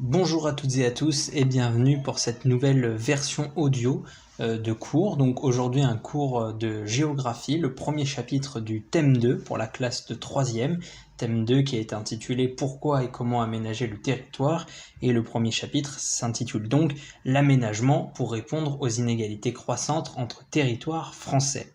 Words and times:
Bonjour 0.00 0.48
à 0.48 0.52
toutes 0.52 0.76
et 0.78 0.86
à 0.86 0.90
tous 0.90 1.30
et 1.34 1.44
bienvenue 1.44 2.02
pour 2.02 2.18
cette 2.18 2.46
nouvelle 2.46 2.96
version 2.96 3.52
audio 3.54 4.02
euh, 4.40 4.58
de 4.58 4.72
cours. 4.72 5.16
Donc 5.16 5.44
aujourd'hui 5.44 5.82
un 5.82 5.96
cours 5.96 6.52
de 6.52 6.84
géographie, 6.84 7.58
le 7.58 7.76
premier 7.76 8.04
chapitre 8.04 8.58
du 8.58 8.82
thème 8.82 9.16
2 9.16 9.38
pour 9.38 9.56
la 9.56 9.68
classe 9.68 10.06
de 10.06 10.16
3e, 10.16 10.84
thème 11.16 11.44
2 11.44 11.62
qui 11.62 11.76
est 11.76 11.92
intitulé 11.92 12.48
Pourquoi 12.48 13.04
et 13.04 13.08
comment 13.08 13.40
aménager 13.40 13.86
le 13.86 14.00
territoire 14.00 14.66
et 15.00 15.12
le 15.12 15.22
premier 15.22 15.52
chapitre 15.52 15.96
s'intitule 16.00 16.68
donc 16.68 16.94
L'aménagement 17.24 18.10
pour 18.16 18.32
répondre 18.32 18.78
aux 18.80 18.88
inégalités 18.88 19.52
croissantes 19.52 20.12
entre 20.16 20.44
territoires 20.48 21.14
français. 21.14 21.72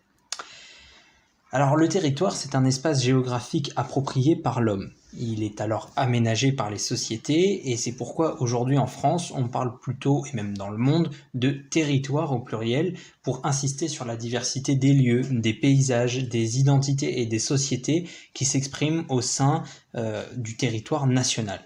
Alors 1.52 1.74
le 1.74 1.88
territoire, 1.88 2.36
c'est 2.36 2.54
un 2.54 2.66
espace 2.66 3.02
géographique 3.02 3.72
approprié 3.76 4.36
par 4.36 4.60
l'homme. 4.60 4.90
Il 5.12 5.42
est 5.42 5.60
alors 5.60 5.90
aménagé 5.96 6.52
par 6.52 6.70
les 6.70 6.78
sociétés 6.78 7.70
et 7.70 7.76
c'est 7.76 7.92
pourquoi 7.92 8.40
aujourd'hui 8.40 8.78
en 8.78 8.86
France, 8.86 9.32
on 9.34 9.48
parle 9.48 9.78
plutôt, 9.80 10.24
et 10.26 10.36
même 10.36 10.56
dans 10.56 10.70
le 10.70 10.76
monde, 10.76 11.10
de 11.34 11.50
territoire 11.50 12.32
au 12.32 12.38
pluriel 12.38 12.96
pour 13.22 13.44
insister 13.44 13.88
sur 13.88 14.04
la 14.04 14.16
diversité 14.16 14.76
des 14.76 14.92
lieux, 14.92 15.22
des 15.30 15.54
paysages, 15.54 16.28
des 16.28 16.60
identités 16.60 17.20
et 17.20 17.26
des 17.26 17.40
sociétés 17.40 18.08
qui 18.34 18.44
s'expriment 18.44 19.04
au 19.08 19.20
sein 19.20 19.64
euh, 19.96 20.24
du 20.36 20.56
territoire 20.56 21.06
national. 21.06 21.60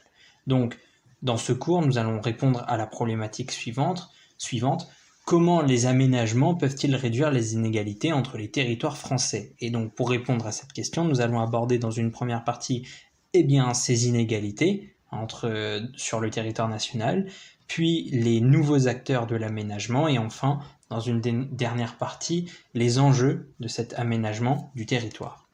Donc, 0.47 0.79
dans 1.23 1.37
ce 1.37 1.53
cours, 1.53 1.83
nous 1.83 1.99
allons 1.99 2.21
répondre 2.21 2.65
à 2.67 2.77
la 2.77 2.87
problématique 2.87 3.51
suivante, 3.51 4.11
suivante 4.39 4.89
Comment 5.25 5.63
les 5.63 5.87
aménagements 5.87 6.55
peuvent-ils 6.55 6.95
réduire 6.95 7.31
les 7.31 7.55
inégalités 7.55 8.13
entre 8.13 8.37
les 8.37 8.51
territoires 8.51 8.99
français? 8.99 9.55
Et 9.59 9.71
donc 9.71 9.95
pour 9.95 10.11
répondre 10.11 10.47
à 10.47 10.53
cette 10.53 10.75
question, 10.75 11.07
nous 11.07 11.23
allons 11.23 11.41
aborder 11.41 11.79
dans 11.79 11.91
une 11.91 12.11
première 12.11 12.45
partie 12.45 12.87
eh 13.35 13.43
bien, 13.43 13.75
ces 13.75 14.09
inégalités 14.09 14.95
entre, 15.11 15.83
sur 15.97 16.21
le 16.21 16.31
territoire 16.31 16.69
national, 16.69 17.27
puis 17.67 18.09
les 18.13 18.41
nouveaux 18.41 18.89
acteurs 18.89 19.27
de 19.27 19.37
l'aménagement 19.37 20.09
et 20.09 20.19
enfin, 20.19 20.61
dans 20.91 21.01
une 21.01 21.21
dernière 21.21 21.97
partie, 21.97 22.51
les 22.75 22.99
enjeux 22.99 23.53
de 23.61 23.69
cet 23.69 23.95
aménagement 23.99 24.71
du 24.75 24.87
territoire. 24.87 25.49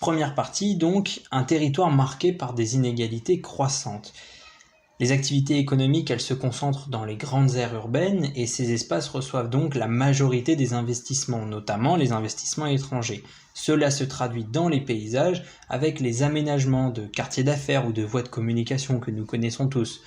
Première 0.00 0.34
partie, 0.34 0.76
donc, 0.76 1.22
un 1.30 1.44
territoire 1.44 1.90
marqué 1.90 2.32
par 2.32 2.52
des 2.52 2.74
inégalités 2.74 3.40
croissantes. 3.40 4.12
Les 4.98 5.12
activités 5.12 5.58
économiques, 5.58 6.10
elles 6.10 6.20
se 6.20 6.32
concentrent 6.32 6.88
dans 6.88 7.04
les 7.04 7.16
grandes 7.16 7.56
aires 7.56 7.74
urbaines 7.74 8.30
et 8.34 8.46
ces 8.46 8.72
espaces 8.72 9.08
reçoivent 9.08 9.50
donc 9.50 9.74
la 9.74 9.88
majorité 9.88 10.56
des 10.56 10.72
investissements, 10.72 11.44
notamment 11.44 11.96
les 11.96 12.12
investissements 12.12 12.66
étrangers. 12.66 13.22
Cela 13.52 13.90
se 13.90 14.04
traduit 14.04 14.44
dans 14.44 14.70
les 14.70 14.80
paysages 14.80 15.44
avec 15.68 16.00
les 16.00 16.22
aménagements 16.22 16.88
de 16.88 17.06
quartiers 17.06 17.44
d'affaires 17.44 17.86
ou 17.86 17.92
de 17.92 18.04
voies 18.04 18.22
de 18.22 18.28
communication 18.28 18.98
que 18.98 19.10
nous 19.10 19.26
connaissons 19.26 19.68
tous. 19.68 20.00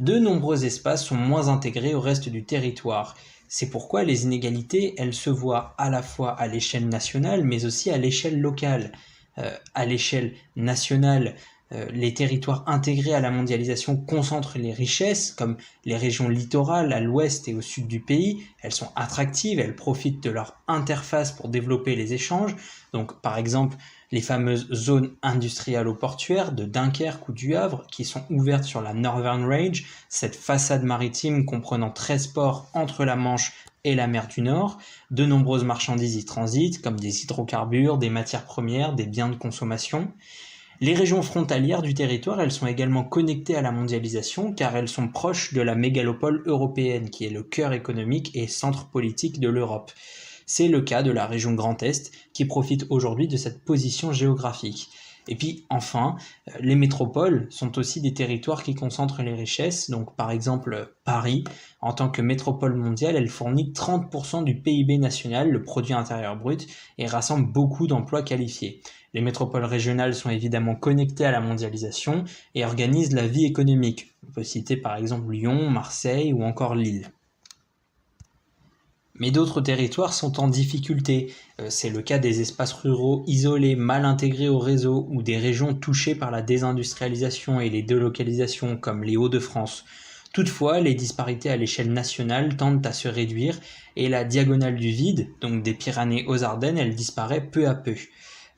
De 0.00 0.18
nombreux 0.18 0.64
espaces 0.64 1.04
sont 1.04 1.14
moins 1.14 1.46
intégrés 1.46 1.94
au 1.94 2.00
reste 2.00 2.28
du 2.28 2.44
territoire. 2.44 3.16
C'est 3.46 3.70
pourquoi 3.70 4.02
les 4.02 4.24
inégalités, 4.24 4.94
elles 4.98 5.14
se 5.14 5.30
voient 5.30 5.76
à 5.78 5.88
la 5.88 6.02
fois 6.02 6.32
à 6.32 6.48
l'échelle 6.48 6.88
nationale 6.88 7.44
mais 7.44 7.64
aussi 7.64 7.90
à 7.90 7.96
l'échelle 7.96 8.40
locale. 8.40 8.90
Euh, 9.38 9.54
à 9.74 9.84
l'échelle 9.84 10.32
nationale, 10.56 11.34
les 11.72 12.14
territoires 12.14 12.62
intégrés 12.66 13.14
à 13.14 13.20
la 13.20 13.30
mondialisation 13.30 13.96
concentrent 13.96 14.58
les 14.58 14.72
richesses, 14.72 15.32
comme 15.32 15.56
les 15.84 15.96
régions 15.96 16.28
littorales 16.28 16.92
à 16.92 17.00
l'ouest 17.00 17.48
et 17.48 17.54
au 17.54 17.60
sud 17.60 17.88
du 17.88 18.00
pays. 18.00 18.44
Elles 18.62 18.72
sont 18.72 18.90
attractives, 18.94 19.58
elles 19.58 19.74
profitent 19.74 20.22
de 20.22 20.30
leur 20.30 20.56
interface 20.68 21.32
pour 21.32 21.48
développer 21.48 21.96
les 21.96 22.12
échanges. 22.12 22.54
Donc, 22.92 23.20
par 23.20 23.36
exemple, 23.36 23.76
les 24.12 24.20
fameuses 24.20 24.68
zones 24.72 25.16
industrielles 25.22 25.88
ou 25.88 25.94
portuaires 25.94 26.52
de 26.52 26.64
Dunkerque 26.64 27.28
ou 27.28 27.32
du 27.32 27.56
Havre, 27.56 27.84
qui 27.90 28.04
sont 28.04 28.24
ouvertes 28.30 28.64
sur 28.64 28.80
la 28.80 28.94
Northern 28.94 29.44
Range, 29.44 29.84
cette 30.08 30.36
façade 30.36 30.84
maritime 30.84 31.44
comprenant 31.44 31.90
13 31.90 32.28
ports 32.28 32.70
entre 32.74 33.04
la 33.04 33.16
Manche 33.16 33.52
et 33.82 33.94
la 33.94 34.06
mer 34.06 34.28
du 34.28 34.42
Nord. 34.42 34.78
De 35.10 35.26
nombreuses 35.26 35.64
marchandises 35.64 36.16
y 36.16 36.24
transitent, 36.24 36.80
comme 36.80 36.98
des 36.98 37.24
hydrocarbures, 37.24 37.98
des 37.98 38.10
matières 38.10 38.44
premières, 38.44 38.94
des 38.94 39.06
biens 39.06 39.28
de 39.28 39.36
consommation. 39.36 40.12
Les 40.82 40.92
régions 40.92 41.22
frontalières 41.22 41.80
du 41.80 41.94
territoire, 41.94 42.38
elles 42.38 42.52
sont 42.52 42.66
également 42.66 43.02
connectées 43.02 43.56
à 43.56 43.62
la 43.62 43.72
mondialisation 43.72 44.52
car 44.52 44.76
elles 44.76 44.88
sont 44.88 45.08
proches 45.08 45.54
de 45.54 45.62
la 45.62 45.74
mégalopole 45.74 46.42
européenne 46.44 47.08
qui 47.08 47.24
est 47.24 47.30
le 47.30 47.42
cœur 47.42 47.72
économique 47.72 48.36
et 48.36 48.46
centre 48.46 48.90
politique 48.90 49.40
de 49.40 49.48
l'Europe. 49.48 49.90
C'est 50.44 50.68
le 50.68 50.82
cas 50.82 51.02
de 51.02 51.10
la 51.10 51.26
région 51.26 51.54
Grand 51.54 51.82
Est 51.82 52.12
qui 52.34 52.44
profite 52.44 52.84
aujourd'hui 52.90 53.26
de 53.26 53.38
cette 53.38 53.64
position 53.64 54.12
géographique. 54.12 54.90
Et 55.28 55.36
puis 55.36 55.66
enfin, 55.70 56.16
euh, 56.48 56.52
les 56.60 56.76
métropoles 56.76 57.46
sont 57.50 57.78
aussi 57.78 58.00
des 58.00 58.14
territoires 58.14 58.62
qui 58.62 58.74
concentrent 58.74 59.22
les 59.22 59.34
richesses. 59.34 59.90
Donc 59.90 60.16
par 60.16 60.30
exemple 60.30 60.94
Paris, 61.04 61.44
en 61.80 61.92
tant 61.92 62.08
que 62.08 62.22
métropole 62.22 62.74
mondiale, 62.74 63.16
elle 63.16 63.28
fournit 63.28 63.72
30% 63.72 64.44
du 64.44 64.60
PIB 64.60 64.98
national, 64.98 65.50
le 65.50 65.62
produit 65.62 65.94
intérieur 65.94 66.36
brut, 66.36 66.66
et 66.98 67.06
rassemble 67.06 67.50
beaucoup 67.52 67.86
d'emplois 67.86 68.22
qualifiés. 68.22 68.80
Les 69.14 69.20
métropoles 69.20 69.64
régionales 69.64 70.14
sont 70.14 70.30
évidemment 70.30 70.74
connectées 70.74 71.24
à 71.24 71.30
la 71.30 71.40
mondialisation 71.40 72.24
et 72.54 72.64
organisent 72.64 73.14
la 73.14 73.26
vie 73.26 73.46
économique. 73.46 74.14
On 74.28 74.32
peut 74.32 74.44
citer 74.44 74.76
par 74.76 74.96
exemple 74.96 75.32
Lyon, 75.32 75.70
Marseille 75.70 76.32
ou 76.32 76.42
encore 76.42 76.74
Lille. 76.74 77.10
Mais 79.18 79.30
d'autres 79.30 79.60
territoires 79.60 80.12
sont 80.12 80.40
en 80.40 80.48
difficulté. 80.48 81.32
Euh, 81.60 81.66
c'est 81.70 81.90
le 81.90 82.02
cas 82.02 82.18
des 82.18 82.40
espaces 82.40 82.72
ruraux 82.72 83.24
isolés, 83.26 83.76
mal 83.76 84.04
intégrés 84.04 84.48
au 84.48 84.58
réseau, 84.58 85.06
ou 85.10 85.22
des 85.22 85.38
régions 85.38 85.74
touchées 85.74 86.14
par 86.14 86.30
la 86.30 86.42
désindustrialisation 86.42 87.60
et 87.60 87.70
les 87.70 87.82
délocalisations, 87.82 88.76
comme 88.76 89.04
les 89.04 89.16
Hauts-de-France. 89.16 89.84
Toutefois, 90.32 90.80
les 90.80 90.94
disparités 90.94 91.48
à 91.48 91.56
l'échelle 91.56 91.92
nationale 91.92 92.56
tendent 92.56 92.84
à 92.84 92.92
se 92.92 93.08
réduire 93.08 93.58
et 93.96 94.10
la 94.10 94.22
diagonale 94.22 94.76
du 94.76 94.90
vide, 94.90 95.28
donc 95.40 95.62
des 95.62 95.72
Pyrénées 95.72 96.26
aux 96.28 96.44
Ardennes, 96.44 96.76
elle 96.76 96.94
disparaît 96.94 97.46
peu 97.46 97.66
à 97.66 97.74
peu. 97.74 97.94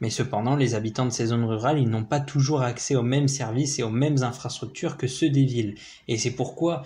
Mais 0.00 0.10
cependant, 0.10 0.56
les 0.56 0.74
habitants 0.74 1.06
de 1.06 1.10
ces 1.10 1.26
zones 1.26 1.44
rurales, 1.44 1.78
ils 1.78 1.88
n'ont 1.88 2.04
pas 2.04 2.20
toujours 2.20 2.62
accès 2.62 2.96
aux 2.96 3.02
mêmes 3.02 3.28
services 3.28 3.78
et 3.78 3.82
aux 3.82 3.90
mêmes 3.90 4.22
infrastructures 4.22 4.96
que 4.96 5.06
ceux 5.06 5.30
des 5.30 5.44
villes. 5.44 5.74
Et 6.08 6.16
c'est 6.18 6.32
pourquoi 6.32 6.82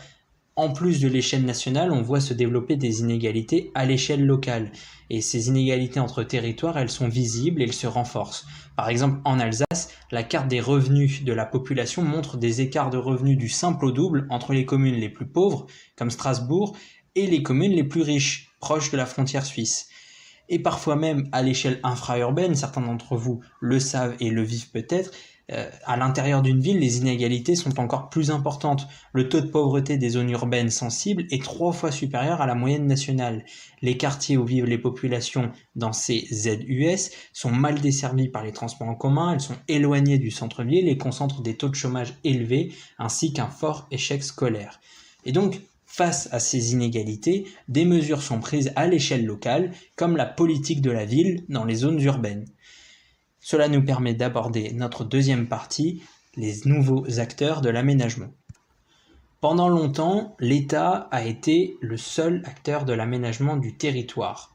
en 0.57 0.71
plus 0.71 1.01
de 1.01 1.09
l'échelle 1.09 1.45
nationale, 1.45 1.93
on 1.93 2.03
voit 2.03 2.21
se 2.21 2.35
développer 2.35 2.77
des 2.77 3.01
inégalités 3.01 3.71
à 3.75 3.87
l'échelle 3.87 4.25
locale. 4.25 4.71
Et 5.09 5.21
ces 5.21 5.49
inégalités 5.49 6.01
entre 6.01 6.23
territoires, 6.23 6.79
elles 6.79 6.91
sont 6.91 7.09
visibles 7.09 7.63
et 7.63 7.65
elles 7.65 7.73
se 7.73 7.87
renforcent. 7.87 8.47
Par 8.77 8.89
exemple, 8.89 9.21
en 9.25 9.39
Alsace, 9.39 9.91
la 10.11 10.23
carte 10.23 10.49
des 10.49 10.61
revenus 10.61 11.25
de 11.25 11.33
la 11.33 11.47
population 11.47 12.03
montre 12.03 12.37
des 12.37 12.61
écarts 12.61 12.91
de 12.91 12.99
revenus 12.99 13.39
du 13.39 13.49
simple 13.49 13.87
au 13.87 13.93
double 13.93 14.27
entre 14.31 14.53
les 14.53 14.67
communes 14.67 14.97
les 14.97 15.09
plus 15.09 15.27
pauvres, 15.27 15.67
comme 15.97 16.11
Strasbourg, 16.11 16.77
et 17.15 17.27
les 17.27 17.43
communes 17.43 17.73
les 17.73 17.84
plus 17.84 18.03
riches, 18.03 18.51
proches 18.61 18.91
de 18.91 18.97
la 18.97 19.07
frontière 19.07 19.45
suisse. 19.45 19.89
Et 20.49 20.59
parfois 20.59 20.97
même 20.97 21.29
à 21.33 21.43
l'échelle 21.43 21.81
infraurbaine, 21.83 22.55
certains 22.55 22.83
d'entre 22.83 23.17
vous 23.17 23.41
le 23.61 23.81
savent 23.81 24.17
et 24.21 24.31
le 24.31 24.43
vivent 24.43 24.71
peut-être, 24.71 25.13
euh, 25.50 25.69
à 25.84 25.97
l'intérieur 25.97 26.41
d'une 26.41 26.60
ville, 26.60 26.78
les 26.78 26.98
inégalités 26.98 27.56
sont 27.56 27.80
encore 27.80 28.10
plus 28.10 28.30
importantes. 28.30 28.86
Le 29.12 29.28
taux 29.28 29.41
de 29.41 29.48
pauvreté 29.48 29.98
des 29.98 30.10
zones 30.10 30.30
urbaines 30.30 30.70
sensibles 30.70 31.25
est 31.30 31.42
trois 31.42 31.72
fois 31.72 31.91
supérieur 31.91 32.41
à 32.41 32.47
la 32.47 32.54
moyenne 32.54 32.86
nationale. 32.86 33.44
Les 33.80 33.97
quartiers 33.97 34.36
où 34.36 34.44
vivent 34.44 34.66
les 34.66 34.78
populations 34.78 35.50
dans 35.75 35.92
ces 35.92 36.26
ZUS 36.32 37.10
sont 37.32 37.50
mal 37.50 37.80
desservis 37.80 38.28
par 38.28 38.44
les 38.44 38.53
transports 38.53 38.88
en 38.88 38.94
commun, 38.94 39.32
elles 39.32 39.41
sont 39.41 39.56
éloignées 39.69 40.19
du 40.19 40.30
centre-ville 40.30 40.88
et 40.88 40.97
concentrent 40.97 41.42
des 41.42 41.56
taux 41.56 41.69
de 41.69 41.74
chômage 41.74 42.14
élevés 42.24 42.72
ainsi 42.98 43.32
qu'un 43.32 43.48
fort 43.48 43.88
échec 43.91 44.22
scolaire. 44.22 44.80
Et 45.24 45.32
donc, 45.32 45.60
Face 45.94 46.30
à 46.32 46.41
ces 46.41 46.72
inégalités, 46.72 47.44
des 47.69 47.84
mesures 47.84 48.22
sont 48.22 48.41
prises 48.41 48.72
à 48.76 48.86
l'échelle 48.86 49.26
locale, 49.26 49.72
comme 49.94 50.16
la 50.16 50.24
politique 50.24 50.80
de 50.80 50.91
la 50.91 51.04
ville 51.04 51.44
dans 51.50 51.66
les 51.66 51.74
zones 51.74 52.00
urbaines. 52.00 52.47
Cela 53.42 53.69
nous 53.69 53.84
permet 53.84 54.14
d'aborder 54.14 54.72
notre 54.72 55.04
deuxième 55.04 55.48
partie, 55.48 56.03
les 56.36 56.60
nouveaux 56.64 57.19
acteurs 57.19 57.60
de 57.60 57.69
l'aménagement. 57.69 58.33
Pendant 59.41 59.68
longtemps, 59.68 60.36
l'État 60.39 61.09
a 61.10 61.24
été 61.24 61.77
le 61.80 61.97
seul 61.97 62.42
acteur 62.47 62.84
de 62.84 62.92
l'aménagement 62.92 63.56
du 63.56 63.74
territoire. 63.74 64.54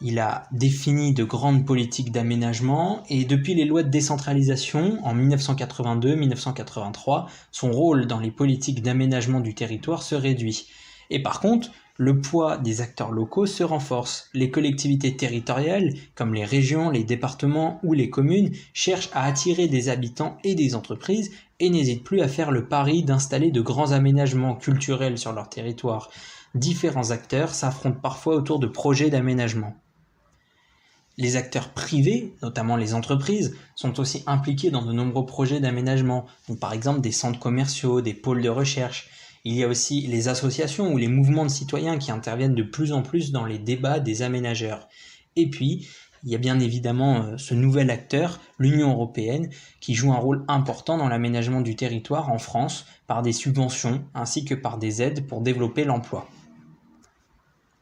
Il 0.00 0.18
a 0.18 0.48
défini 0.50 1.12
de 1.12 1.24
grandes 1.24 1.66
politiques 1.66 2.10
d'aménagement 2.10 3.02
et 3.10 3.26
depuis 3.26 3.54
les 3.54 3.66
lois 3.66 3.82
de 3.82 3.90
décentralisation 3.90 4.98
en 5.04 5.14
1982-1983, 5.14 7.26
son 7.52 7.70
rôle 7.70 8.06
dans 8.06 8.20
les 8.20 8.30
politiques 8.30 8.82
d'aménagement 8.82 9.40
du 9.40 9.54
territoire 9.54 10.02
se 10.02 10.14
réduit. 10.14 10.68
Et 11.10 11.22
par 11.22 11.40
contre, 11.40 11.70
le 12.00 12.18
poids 12.18 12.56
des 12.56 12.80
acteurs 12.80 13.10
locaux 13.12 13.44
se 13.44 13.62
renforce. 13.62 14.30
Les 14.32 14.50
collectivités 14.50 15.18
territoriales, 15.18 15.92
comme 16.14 16.32
les 16.32 16.46
régions, 16.46 16.88
les 16.88 17.04
départements 17.04 17.78
ou 17.82 17.92
les 17.92 18.08
communes, 18.08 18.52
cherchent 18.72 19.10
à 19.12 19.24
attirer 19.24 19.68
des 19.68 19.90
habitants 19.90 20.38
et 20.42 20.54
des 20.54 20.74
entreprises 20.74 21.30
et 21.58 21.68
n'hésitent 21.68 22.02
plus 22.02 22.22
à 22.22 22.28
faire 22.28 22.52
le 22.52 22.66
pari 22.68 23.02
d'installer 23.02 23.50
de 23.50 23.60
grands 23.60 23.92
aménagements 23.92 24.54
culturels 24.54 25.18
sur 25.18 25.34
leur 25.34 25.50
territoire. 25.50 26.08
Différents 26.54 27.10
acteurs 27.10 27.52
s'affrontent 27.52 28.00
parfois 28.00 28.34
autour 28.34 28.60
de 28.60 28.66
projets 28.66 29.10
d'aménagement. 29.10 29.76
Les 31.18 31.36
acteurs 31.36 31.68
privés, 31.68 32.34
notamment 32.40 32.76
les 32.76 32.94
entreprises, 32.94 33.54
sont 33.76 34.00
aussi 34.00 34.22
impliqués 34.26 34.70
dans 34.70 34.86
de 34.86 34.94
nombreux 34.94 35.26
projets 35.26 35.60
d'aménagement, 35.60 36.24
par 36.62 36.72
exemple 36.72 37.02
des 37.02 37.12
centres 37.12 37.38
commerciaux, 37.38 38.00
des 38.00 38.14
pôles 38.14 38.40
de 38.40 38.48
recherche. 38.48 39.10
Il 39.44 39.54
y 39.54 39.64
a 39.64 39.68
aussi 39.68 40.06
les 40.06 40.28
associations 40.28 40.92
ou 40.92 40.98
les 40.98 41.08
mouvements 41.08 41.44
de 41.44 41.50
citoyens 41.50 41.98
qui 41.98 42.10
interviennent 42.10 42.54
de 42.54 42.62
plus 42.62 42.92
en 42.92 43.02
plus 43.02 43.32
dans 43.32 43.46
les 43.46 43.58
débats 43.58 44.00
des 44.00 44.22
aménageurs. 44.22 44.88
Et 45.36 45.48
puis, 45.48 45.88
il 46.22 46.30
y 46.30 46.34
a 46.34 46.38
bien 46.38 46.60
évidemment 46.60 47.22
euh, 47.22 47.36
ce 47.38 47.54
nouvel 47.54 47.90
acteur, 47.90 48.40
l'Union 48.58 48.90
européenne, 48.92 49.48
qui 49.80 49.94
joue 49.94 50.12
un 50.12 50.18
rôle 50.18 50.44
important 50.48 50.98
dans 50.98 51.08
l'aménagement 51.08 51.62
du 51.62 51.76
territoire 51.76 52.30
en 52.30 52.38
France 52.38 52.86
par 53.06 53.22
des 53.22 53.32
subventions 53.32 54.04
ainsi 54.14 54.44
que 54.44 54.54
par 54.54 54.76
des 54.76 55.00
aides 55.00 55.26
pour 55.26 55.40
développer 55.40 55.84
l'emploi. 55.84 56.28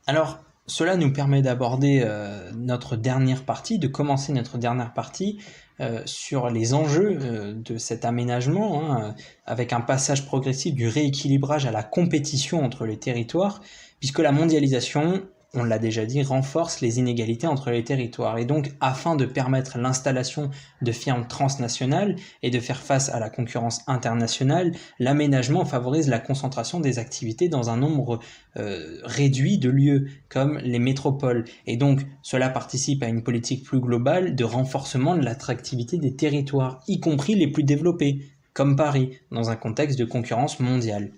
Alors, 0.06 0.38
cela 0.66 0.96
nous 0.96 1.12
permet 1.12 1.42
d'aborder 1.42 2.02
euh, 2.04 2.52
notre 2.54 2.96
dernière 2.96 3.44
partie, 3.44 3.78
de 3.78 3.88
commencer 3.88 4.32
notre 4.32 4.58
dernière 4.58 4.92
partie 4.92 5.38
euh, 5.80 6.02
sur 6.06 6.50
les 6.50 6.74
enjeux 6.74 7.18
euh, 7.20 7.54
de 7.54 7.78
cet 7.78 8.04
aménagement, 8.04 8.92
hein, 8.92 9.14
avec 9.46 9.72
un 9.72 9.80
passage 9.80 10.26
progressif 10.26 10.74
du 10.74 10.88
rééquilibrage 10.88 11.66
à 11.66 11.70
la 11.70 11.84
compétition 11.84 12.64
entre 12.64 12.84
les 12.84 12.98
territoires, 12.98 13.60
puisque 14.00 14.18
la 14.18 14.32
mondialisation 14.32 15.22
on 15.54 15.64
l'a 15.64 15.78
déjà 15.78 16.04
dit, 16.04 16.22
renforce 16.22 16.82
les 16.82 16.98
inégalités 16.98 17.46
entre 17.46 17.70
les 17.70 17.82
territoires. 17.82 18.36
Et 18.36 18.44
donc, 18.44 18.72
afin 18.80 19.16
de 19.16 19.24
permettre 19.24 19.78
l'installation 19.78 20.50
de 20.82 20.92
firmes 20.92 21.26
transnationales 21.26 22.16
et 22.42 22.50
de 22.50 22.60
faire 22.60 22.82
face 22.82 23.08
à 23.08 23.18
la 23.18 23.30
concurrence 23.30 23.80
internationale, 23.86 24.72
l'aménagement 24.98 25.64
favorise 25.64 26.08
la 26.08 26.18
concentration 26.18 26.80
des 26.80 26.98
activités 26.98 27.48
dans 27.48 27.70
un 27.70 27.78
nombre 27.78 28.18
euh, 28.58 29.00
réduit 29.04 29.58
de 29.58 29.70
lieux, 29.70 30.08
comme 30.28 30.58
les 30.58 30.78
métropoles. 30.78 31.44
Et 31.66 31.78
donc, 31.78 32.02
cela 32.22 32.50
participe 32.50 33.02
à 33.02 33.08
une 33.08 33.22
politique 33.22 33.64
plus 33.64 33.80
globale 33.80 34.34
de 34.34 34.44
renforcement 34.44 35.16
de 35.16 35.24
l'attractivité 35.24 35.96
des 35.96 36.14
territoires, 36.14 36.80
y 36.88 37.00
compris 37.00 37.34
les 37.34 37.50
plus 37.50 37.64
développés, 37.64 38.20
comme 38.52 38.76
Paris, 38.76 39.18
dans 39.30 39.48
un 39.48 39.56
contexte 39.56 39.98
de 39.98 40.04
concurrence 40.04 40.60
mondiale. 40.60 41.10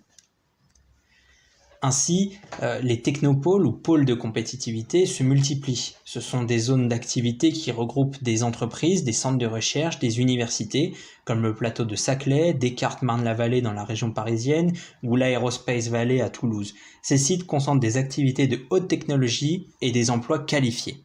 Ainsi, 1.82 2.38
euh, 2.62 2.78
les 2.82 3.00
technopoles 3.00 3.66
ou 3.66 3.72
pôles 3.72 4.04
de 4.04 4.12
compétitivité 4.12 5.06
se 5.06 5.22
multiplient. 5.22 5.94
Ce 6.04 6.20
sont 6.20 6.42
des 6.42 6.58
zones 6.58 6.88
d'activité 6.88 7.52
qui 7.52 7.72
regroupent 7.72 8.22
des 8.22 8.42
entreprises, 8.42 9.02
des 9.02 9.14
centres 9.14 9.38
de 9.38 9.46
recherche, 9.46 9.98
des 9.98 10.20
universités, 10.20 10.92
comme 11.24 11.40
le 11.40 11.54
plateau 11.54 11.86
de 11.86 11.96
Saclay, 11.96 12.52
Descartes-Marne-la-Vallée 12.52 13.62
dans 13.62 13.72
la 13.72 13.84
région 13.84 14.12
parisienne 14.12 14.74
ou 15.02 15.16
l'Aerospace 15.16 15.88
Valley 15.88 16.20
à 16.20 16.28
Toulouse. 16.28 16.74
Ces 17.00 17.16
sites 17.16 17.46
concentrent 17.46 17.80
des 17.80 17.96
activités 17.96 18.46
de 18.46 18.60
haute 18.68 18.88
technologie 18.88 19.68
et 19.80 19.90
des 19.90 20.10
emplois 20.10 20.40
qualifiés. 20.40 21.02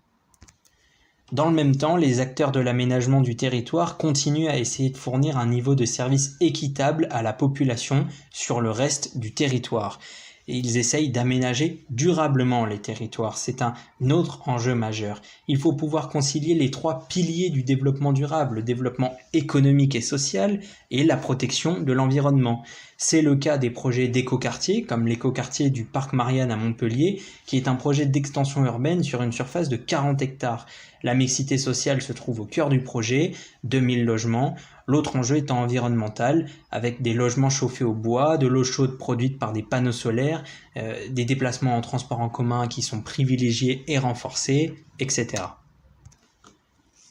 Dans 1.32 1.50
le 1.50 1.56
même 1.56 1.76
temps, 1.76 1.96
les 1.96 2.20
acteurs 2.20 2.52
de 2.52 2.60
l'aménagement 2.60 3.22
du 3.22 3.38
territoire 3.38 3.98
continuent 3.98 4.50
à 4.50 4.58
essayer 4.58 4.90
de 4.90 4.98
fournir 4.98 5.38
un 5.38 5.48
niveau 5.48 5.74
de 5.74 5.86
service 5.86 6.36
équitable 6.42 7.08
à 7.12 7.24
la 7.24 7.34
population 7.34 8.08
sur 8.30 8.60
le 8.60 8.72
reste 8.72 9.18
du 9.18 9.34
territoire 9.34 10.00
ils 10.48 10.78
essayent 10.78 11.10
d'aménager 11.10 11.86
durablement 11.90 12.66
les 12.66 12.80
territoires. 12.80 13.38
C'est 13.38 13.62
un 13.62 13.74
autre 14.10 14.48
enjeu 14.48 14.76
majeur. 14.76 15.22
Il 15.48 15.58
faut 15.58 15.74
pouvoir 15.74 16.10
concilier 16.10 16.54
les 16.54 16.72
trois 16.72 17.08
piliers 17.08 17.50
du 17.50 17.64
développement 17.64 18.14
durable, 18.14 18.58
le 18.58 18.64
développement 18.64 19.16
économique 19.34 19.96
et 19.96 20.02
social 20.02 20.60
et 20.92 21.04
la 21.04 21.18
protection 21.18 21.82
de 21.82 21.94
l'environnement. 21.94 22.64
C'est 22.98 23.22
le 23.22 23.36
cas 23.36 23.58
des 23.58 23.72
projets 23.72 24.08
d'écoquartier, 24.08 24.84
comme 24.84 25.08
l'écoquartier 25.08 25.70
du 25.70 25.84
Parc 25.84 26.14
Marianne 26.14 26.52
à 26.52 26.56
Montpellier, 26.56 27.22
qui 27.46 27.58
est 27.58 27.68
un 27.68 27.76
projet 27.76 28.06
d'extension 28.06 28.64
urbaine 28.66 29.04
sur 29.04 29.22
une 29.22 29.34
surface 29.34 29.68
de 29.68 29.76
40 29.76 30.22
hectares. 30.22 30.66
La 31.04 31.14
mixité 31.14 31.58
sociale 31.58 32.02
se 32.02 32.14
trouve 32.14 32.40
au 32.40 32.46
cœur 32.46 32.70
du 32.70 32.80
projet, 32.82 33.34
2000 33.64 34.06
logements. 34.06 34.56
L'autre 34.88 35.16
enjeu 35.16 35.38
étant 35.38 35.62
environnemental, 35.62 36.48
avec 36.72 37.02
des 37.02 37.14
logements 37.14 37.50
chauffés 37.50 37.84
au 37.84 37.94
bois, 37.94 38.38
de 38.38 38.48
l'eau 38.48 38.64
chaude 38.64 38.98
produite 38.98 39.40
par 39.40 39.52
des 39.52 39.64
panneaux 39.64 39.92
solaires, 39.92 40.44
euh, 40.78 40.96
des 41.10 41.26
déplacements 41.26 41.76
en 41.76 41.82
transport 41.82 42.20
en 42.20 42.30
commun 42.30 42.68
qui 42.68 42.82
sont 42.84 43.02
privilégiés 43.02 43.84
et 43.88 43.98
renforcés, 43.98 44.76
etc. 45.00 45.44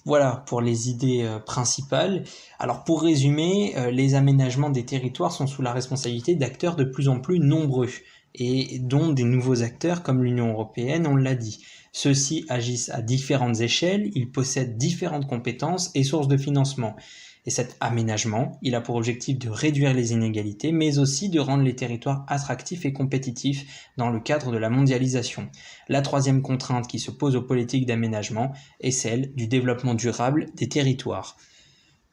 Voilà 0.05 0.45
pour 0.47 0.61
les 0.61 0.91
idées 0.91 1.23
euh, 1.23 1.39
principales. 1.39 2.25
Alors 2.59 2.85
pour 2.85 3.03
résumer, 3.03 3.75
euh, 3.77 3.91
les 3.91 4.15
aménagements 4.15 4.71
des 4.71 4.85
territoires 4.85 5.33
sont 5.33 5.47
sous 5.47 5.63
la 5.63 5.73
responsabilité 5.73 6.35
d'acteurs 6.35 6.77
de 6.77 6.85
plus 6.85 7.09
en 7.09 7.21
plus 7.21 7.41
nombreux 7.41 7.89
et 8.35 8.79
dont 8.81 9.13
des 9.13 9.25
nouveaux 9.25 9.63
acteurs 9.63 10.03
comme 10.03 10.23
l'Union 10.23 10.51
européenne, 10.51 11.07
on 11.07 11.17
l'a 11.17 11.35
dit. 11.35 11.65
Ceux-ci 11.93 12.45
agissent 12.49 12.91
à 12.91 13.01
différentes 13.01 13.61
échelles, 13.61 14.11
ils 14.15 14.31
possèdent 14.31 14.77
différentes 14.77 15.27
compétences 15.29 15.91
et 15.95 16.03
sources 16.03 16.29
de 16.29 16.37
financement. 16.37 16.97
Et 17.47 17.51
cet 17.51 17.77
aménagement, 17.81 18.59
il 18.63 18.75
a 18.75 18.81
pour 18.81 18.97
objectif 18.97 19.39
de 19.39 19.51
réduire 19.51 19.93
les 19.93 20.13
inégalités, 20.13 20.73
mais 20.73 20.99
aussi 20.99 21.29
de 21.29 21.41
rendre 21.41 21.63
les 21.63 21.77
territoires 21.77 22.25
attractifs 22.27 22.87
et 22.87 22.93
compétitifs 22.93 23.91
dans 23.99 24.09
le 24.09 24.21
cadre 24.21 24.51
de 24.51 24.57
la 24.57 24.71
mondialisation. 24.71 25.51
La 25.89 26.01
troisième 26.01 26.41
contrainte 26.41 26.89
qui 26.89 26.99
se 26.99 27.11
pose 27.11 27.37
aux 27.37 27.43
politiques 27.43 27.87
d'aménagement 27.87 28.53
est 28.81 28.91
celle 28.91 29.35
du 29.35 29.47
développement 29.47 29.95
durable 29.95 30.47
des 30.55 30.69
territoires. 30.69 31.37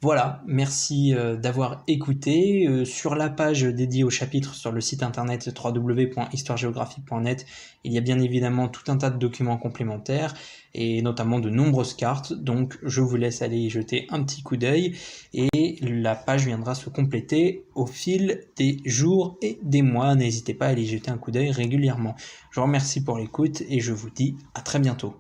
Voilà, 0.03 0.42
merci 0.48 1.13
euh, 1.13 1.36
d'avoir 1.36 1.83
écouté. 1.88 2.65
Euh, 2.68 2.86
sur 2.86 3.13
la 3.13 3.30
page 3.30 3.62
dédiée 3.62 4.03
au 4.03 4.09
chapitre 4.09 4.56
sur 4.56 4.71
le 4.71 4.81
site 4.81 5.03
internet 5.03 5.51
www.histoiregéographie.net, 5.56 7.45
il 7.83 7.94
y 7.94 8.00
a 8.00 8.01
bien 8.01 8.19
évidemment 8.19 8.68
tout 8.68 8.92
un 8.92 8.98
tas 8.98 9.12
de 9.12 9.19
documents 9.19 9.57
complémentaires 9.57 10.33
et 10.74 11.03
notamment 11.03 11.39
de 11.39 11.51
nombreuses 11.51 11.94
cartes. 11.94 12.33
Donc 12.33 12.80
je 12.81 13.01
vous 13.01 13.15
laisse 13.15 13.44
aller 13.44 13.57
y 13.57 13.69
jeter 13.69 14.07
un 14.09 14.24
petit 14.24 14.42
coup 14.42 14.57
d'œil 14.57 14.95
et 15.33 15.77
la 15.83 16.15
page 16.15 16.48
viendra 16.48 16.74
se 16.74 16.89
compléter 16.89 17.65
au 17.75 17.86
fil 17.86 18.39
des 18.56 18.80
jours 18.86 19.38
et 19.44 19.59
des 19.62 19.83
mois. 19.83 20.15
N'hésitez 20.15 20.56
pas 20.56 20.65
à 20.65 20.69
aller 20.69 20.81
y 20.81 20.88
jeter 20.88 21.12
un 21.12 21.19
coup 21.19 21.30
d'œil 21.30 21.51
régulièrement. 21.51 22.15
Je 22.50 22.59
vous 22.59 22.65
remercie 22.65 23.03
pour 23.03 23.19
l'écoute 23.19 23.62
et 23.69 23.80
je 23.80 23.94
vous 23.94 24.09
dis 24.09 24.36
à 24.56 24.62
très 24.62 24.80
bientôt. 24.80 25.13